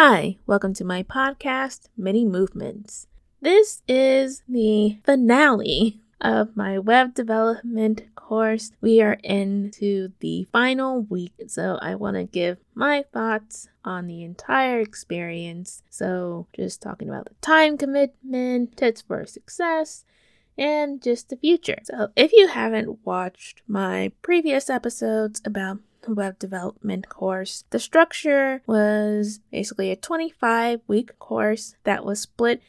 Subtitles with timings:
[0.00, 3.08] Hi, welcome to my podcast, Mini Movements.
[3.40, 8.70] This is the finale of my web development course.
[8.80, 14.22] We are into the final week, so I want to give my thoughts on the
[14.22, 15.82] entire experience.
[15.90, 20.04] So, just talking about the time commitment, tips for success,
[20.56, 21.78] and just the future.
[21.82, 25.78] So, if you haven't watched my previous episodes about
[26.16, 27.64] web development course.
[27.70, 32.62] The structure was basically a 25 week course that was split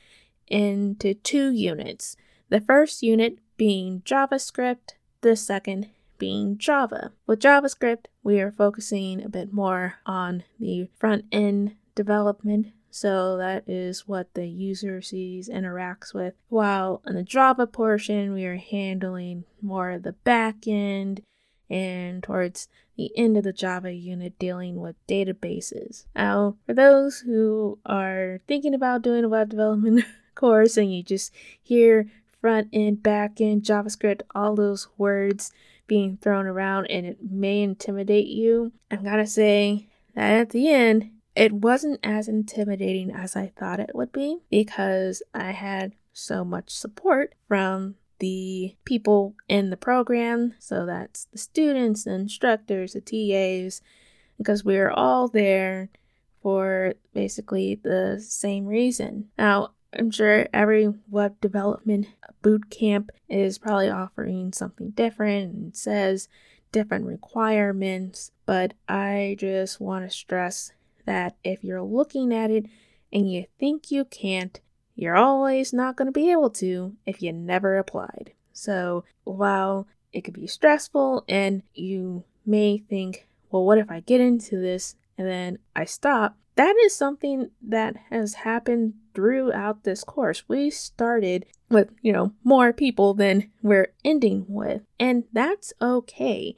[0.47, 2.15] into two units.
[2.49, 7.11] The first unit being JavaScript, the second being Java.
[7.25, 12.67] With JavaScript, we are focusing a bit more on the front end development.
[12.91, 16.33] So that is what the user sees, interacts with.
[16.49, 21.21] While in the Java portion, we are handling more of the back end
[21.69, 26.05] and towards the end of the Java unit dealing with databases.
[26.15, 30.05] Now, for those who are thinking about doing a web development
[30.35, 32.07] course and you just hear
[32.41, 35.51] front end, back end, JavaScript, all those words
[35.87, 41.11] being thrown around and it may intimidate you, I'm gonna say that at the end,
[41.35, 46.69] it wasn't as intimidating as I thought it would be because I had so much
[46.69, 50.53] support from the people in the program.
[50.59, 53.81] So that's the students, the instructors, the TAs,
[54.37, 55.89] because we are all there
[56.41, 59.29] for basically the same reason.
[59.37, 62.07] Now, I'm sure every web development
[62.41, 66.29] boot camp is probably offering something different and says
[66.71, 70.71] different requirements, but I just want to stress
[71.05, 72.67] that if you're looking at it
[73.11, 74.59] and you think you can't,
[74.99, 78.33] you're always not going to be able to if you never applied.
[78.51, 84.19] So while it could be stressful and you may think, well, what if I get
[84.19, 86.35] into this and then I stop?
[86.55, 90.43] That is something that has happened throughout this course.
[90.49, 96.57] We started with, you know, more people than we're ending with, and that's okay.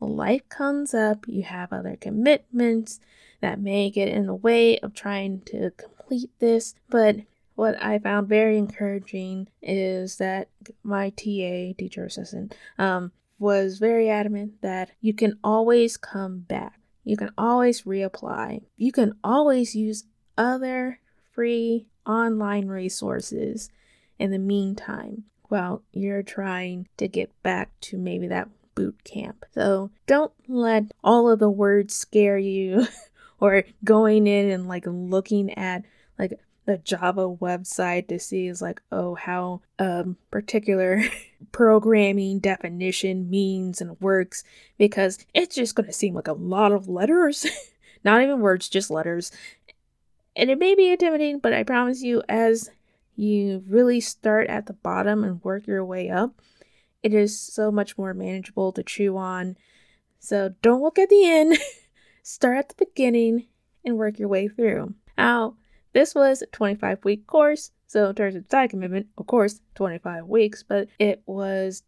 [0.00, 2.98] Life comes up, you have other commitments
[3.40, 7.18] that may get in the way of trying to complete this, but
[7.56, 10.48] what I found very encouraging is that
[10.84, 16.78] my TA, teacher assistant, um, was very adamant that you can always come back.
[17.02, 18.62] You can always reapply.
[18.76, 20.04] You can always use
[20.36, 21.00] other
[21.32, 23.70] free online resources
[24.18, 29.44] in the meantime while you're trying to get back to maybe that boot camp.
[29.54, 32.86] So don't let all of the words scare you
[33.40, 35.84] or going in and like looking at
[36.18, 41.02] like the Java website to see is like, oh, how um, particular
[41.52, 44.42] programming definition means and works
[44.76, 47.46] because it's just going to seem like a lot of letters,
[48.04, 49.30] not even words, just letters.
[50.34, 52.68] And it may be intimidating, but I promise you, as
[53.14, 56.42] you really start at the bottom and work your way up,
[57.02, 59.56] it is so much more manageable to chew on.
[60.18, 61.56] So don't look at the end,
[62.24, 63.46] start at the beginning
[63.84, 64.94] and work your way through.
[65.16, 65.54] Now,
[65.96, 70.26] this was a 25 week course, so in terms of time commitment, of course, 25
[70.26, 71.84] weeks, but it was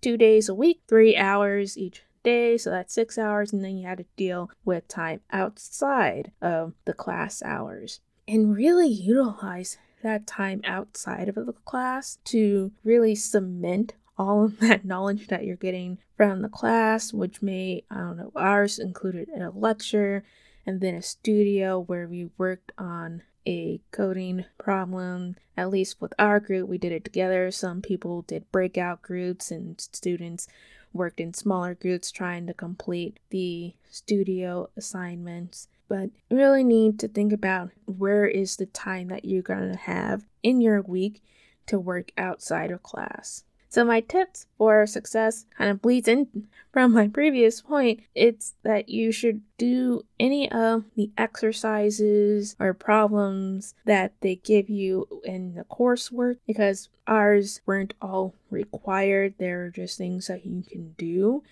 [0.00, 3.86] two days a week, three hours each day, so that's six hours, and then you
[3.86, 8.00] had to deal with time outside of the class hours.
[8.26, 14.86] And really utilize that time outside of the class to really cement all of that
[14.86, 19.42] knowledge that you're getting from the class, which may, I don't know, ours included in
[19.42, 20.24] a lecture
[20.64, 25.36] and then a studio where we worked on a coding problem.
[25.56, 27.50] At least with our group, we did it together.
[27.50, 30.46] Some people did breakout groups, and students
[30.92, 35.68] worked in smaller groups trying to complete the studio assignments.
[35.88, 39.78] But you really need to think about where is the time that you're going to
[39.78, 41.22] have in your week
[41.66, 43.44] to work outside of class.
[43.70, 46.26] So my tips for success kind of bleeds in
[46.72, 48.00] from my previous point.
[48.16, 55.06] It's that you should do any of the exercises or problems that they give you
[55.24, 59.34] in the coursework because ours weren't all required.
[59.38, 61.44] They're just things that you can do.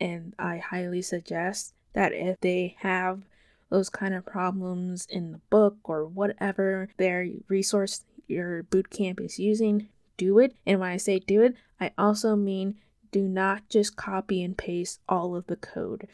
[0.00, 3.22] And I highly suggest that if they have
[3.68, 9.38] those kind of problems in the book or whatever their resource your boot camp is
[9.38, 9.88] using,
[10.20, 10.54] do it.
[10.66, 12.74] And when I say do it, I also mean
[13.10, 16.06] do not just copy and paste all of the code.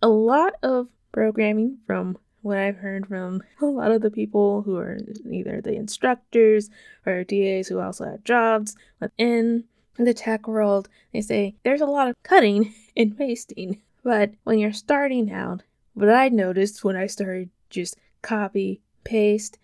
[0.00, 4.76] A lot of programming, from what I've heard from a lot of the people who
[4.76, 6.70] are either the instructors
[7.04, 9.64] or TAs who also have jobs within
[9.96, 13.82] the tech world, they say there's a lot of cutting and pasting.
[14.04, 15.64] But when you're starting out,
[15.94, 19.58] what I noticed when I started just copy, paste,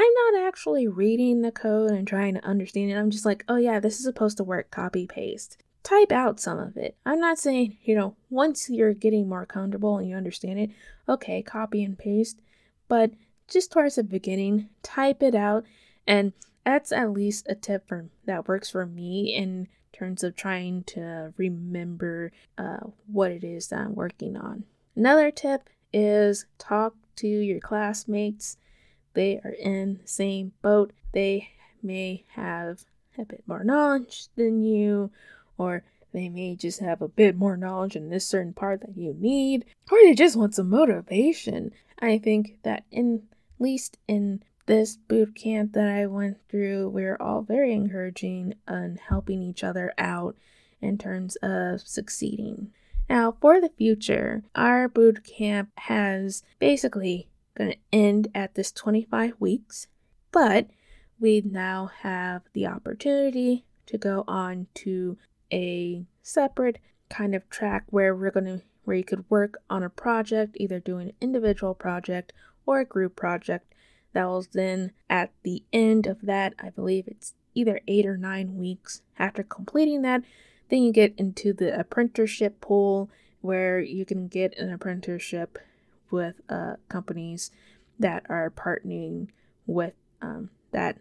[0.00, 2.94] I'm not actually reading the code and trying to understand it.
[2.94, 5.58] I'm just like, oh yeah, this is supposed to work, copy paste.
[5.82, 6.96] Type out some of it.
[7.04, 10.70] I'm not saying, you know, once you're getting more comfortable and you understand it,
[11.06, 12.40] okay, copy and paste.
[12.88, 13.10] But
[13.46, 15.66] just towards the beginning, type it out.
[16.06, 16.32] And
[16.64, 21.34] that's at least a tip for, that works for me in terms of trying to
[21.36, 24.64] remember uh, what it is that I'm working on.
[24.96, 28.56] Another tip is talk to your classmates.
[29.14, 30.92] They are in the same boat.
[31.12, 31.50] They
[31.82, 32.84] may have
[33.18, 35.10] a bit more knowledge than you,
[35.58, 39.14] or they may just have a bit more knowledge in this certain part that you
[39.18, 41.72] need, or they just want some motivation.
[41.98, 43.22] I think that in
[43.58, 48.98] least in this boot camp that I went through, we are all very encouraging and
[48.98, 50.36] helping each other out
[50.80, 52.72] in terms of succeeding.
[53.08, 59.34] Now, for the future, our boot camp has basically going to end at this 25
[59.38, 59.86] weeks,
[60.32, 60.68] but
[61.18, 65.18] we now have the opportunity to go on to
[65.52, 69.90] a separate kind of track where we're going to where you could work on a
[69.90, 72.32] project, either do an individual project
[72.66, 73.74] or a group project.
[74.14, 78.56] That was then at the end of that, I believe it's either eight or nine
[78.56, 80.22] weeks after completing that.
[80.70, 83.10] Then you get into the apprenticeship pool
[83.40, 85.58] where you can get an apprenticeship
[86.10, 87.50] with uh, companies
[87.98, 89.28] that are partnering
[89.66, 90.98] with um, that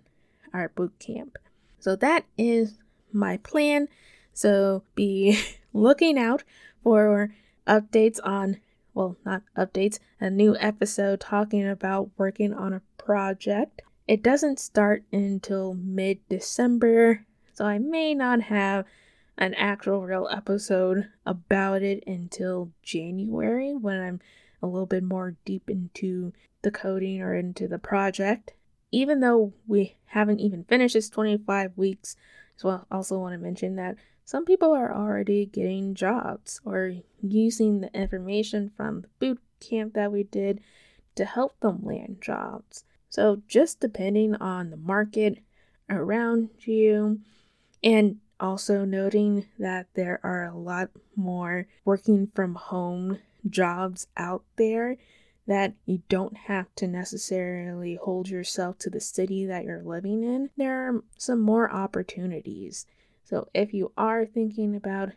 [0.54, 1.38] our boot camp.
[1.80, 2.78] So that is
[3.12, 3.88] my plan.
[4.34, 5.40] So be
[5.74, 6.44] looking out
[6.84, 7.34] for
[7.68, 8.58] updates on,
[8.94, 13.82] well, not updates, a new episode talking about working on a project.
[14.08, 18.86] It doesn't start until mid December, so I may not have
[19.38, 24.20] an actual real episode about it until January when I'm
[24.62, 28.54] a little bit more deep into the coding or into the project.
[28.92, 32.16] Even though we haven't even finished this 25 weeks,
[32.56, 33.96] so I also want to mention that
[34.26, 40.12] some people are already getting jobs or using the information from the boot camp that
[40.12, 40.62] we did
[41.16, 42.84] to help them land jobs.
[43.10, 45.40] So, just depending on the market
[45.90, 47.22] around you,
[47.84, 53.20] and also noting that there are a lot more working from home
[53.50, 54.98] jobs out there
[55.48, 60.50] that you don't have to necessarily hold yourself to the city that you're living in.
[60.58, 62.86] There are some more opportunities.
[63.24, 65.10] So if you are thinking about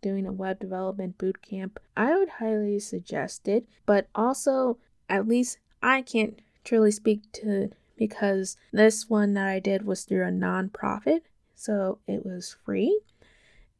[0.00, 3.66] doing a web development boot camp, I would highly suggest it.
[3.86, 4.78] But also,
[5.08, 10.26] at least I can't truly speak to because this one that I did was through
[10.26, 11.20] a nonprofit,
[11.62, 12.98] so it was free.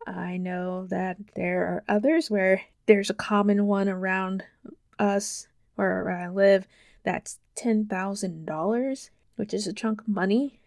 [0.07, 4.45] I know that there are others where there's a common one around
[5.01, 6.69] us where I live
[7.03, 10.61] that's $10,000, which is a chunk of money.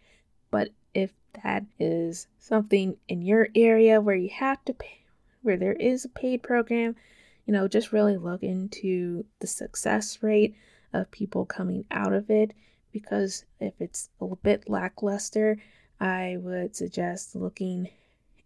[0.51, 5.05] But if that is something in your area where you have to pay,
[5.41, 6.97] where there is a paid program,
[7.45, 10.53] you know, just really look into the success rate
[10.91, 12.53] of people coming out of it.
[12.91, 15.57] Because if it's a bit lackluster,
[15.99, 17.89] I would suggest looking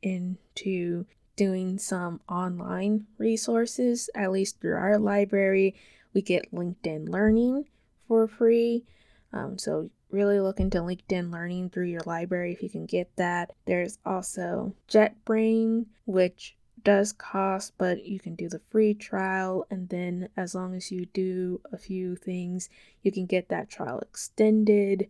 [0.01, 1.05] into
[1.35, 5.75] doing some online resources, at least through our library.
[6.13, 7.65] We get LinkedIn Learning
[8.07, 8.85] for free.
[9.31, 13.53] Um, so, really look into LinkedIn Learning through your library if you can get that.
[13.65, 20.29] There's also JetBrain, which does cost, but you can do the free trial, and then
[20.35, 22.69] as long as you do a few things,
[23.01, 25.07] you can get that trial extended.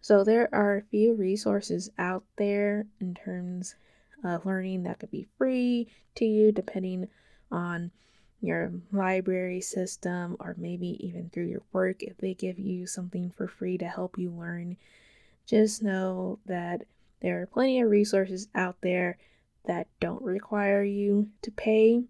[0.00, 3.74] So, there are a few resources out there in terms
[4.24, 7.08] of learning that could be free to you depending
[7.50, 7.90] on
[8.40, 13.48] your library system or maybe even through your work if they give you something for
[13.48, 14.76] free to help you learn.
[15.46, 16.82] Just know that
[17.20, 19.18] there are plenty of resources out there
[19.64, 22.04] that don't require you to pay.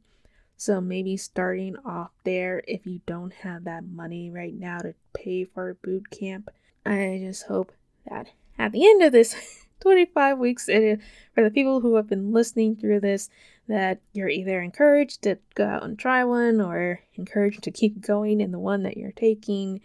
[0.61, 5.45] So maybe starting off there if you don't have that money right now to pay
[5.45, 6.51] for a boot camp.
[6.85, 7.71] I just hope
[8.11, 12.75] that at the end of this 25 weeks for the people who have been listening
[12.75, 13.31] through this
[13.69, 18.41] that you're either encouraged to go out and try one or encouraged to keep going
[18.41, 19.81] in the one that you're taking.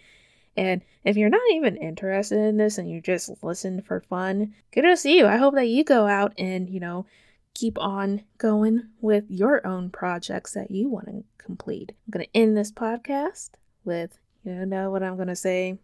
[0.57, 4.81] And if you're not even interested in this and you just listen for fun, good
[4.81, 5.27] to see you.
[5.27, 7.05] I hope that you go out and, you know,
[7.53, 11.93] keep on going with your own projects that you want to complete.
[12.07, 13.51] I'm going to end this podcast
[13.83, 15.77] with, you know what I'm going to say?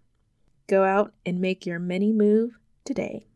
[0.67, 3.27] Go out and make your mini move today.